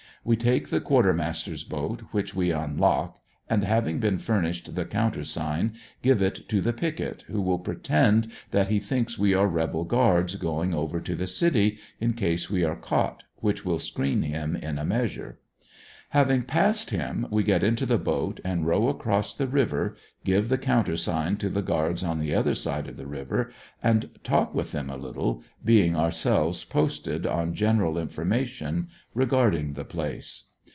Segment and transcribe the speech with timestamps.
[0.23, 3.19] We take the quarter master's boat, which we unlock,
[3.49, 8.67] and having been furnished the countersign give it to the picket who will pretend that
[8.67, 12.75] he thinks we are rebel guards going over to the city, in case we are
[12.75, 15.39] caught, which will screen him in a measure.
[16.11, 19.95] Having passed him, we get into the boat and row across the river,
[20.25, 23.49] give the countersign to the guards on the other side of the river,
[23.81, 30.49] and talk with them a little, being ourselves posted on general information regarding the place.